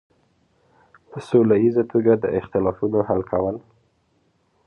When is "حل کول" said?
3.07-3.55